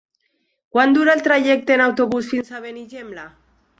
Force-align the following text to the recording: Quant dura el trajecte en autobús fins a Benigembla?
Quant 0.75 0.95
dura 0.95 1.13
el 1.17 1.21
trajecte 1.27 1.75
en 1.75 1.83
autobús 1.89 2.31
fins 2.33 2.51
a 2.57 2.63
Benigembla? 2.65 3.27